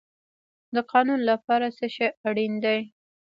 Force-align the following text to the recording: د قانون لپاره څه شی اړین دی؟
د 0.75 0.77
قانون 0.91 1.19
لپاره 1.29 1.65
څه 1.77 1.85
شی 1.95 2.07
اړین 2.27 2.53
دی؟ 2.63 2.79